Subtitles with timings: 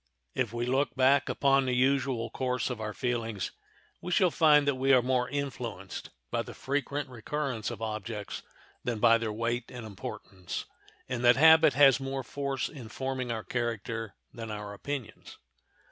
[0.33, 3.51] If we look back upon the usual course of our feelings
[4.01, 8.41] we shall find that we are more influenced by the frequent recurrence of objects
[8.83, 10.65] than by their weight and importance,
[11.07, 15.37] and that habit has more force in forming our character than our opinions.